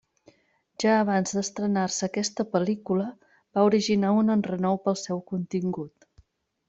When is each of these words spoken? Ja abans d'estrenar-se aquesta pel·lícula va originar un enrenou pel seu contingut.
Ja 0.83 0.93
abans 1.01 1.33
d'estrenar-se 1.39 2.01
aquesta 2.07 2.45
pel·lícula 2.55 3.07
va 3.59 3.67
originar 3.71 4.15
un 4.23 4.37
enrenou 4.37 4.81
pel 4.89 4.99
seu 5.03 5.23
contingut. 5.35 6.11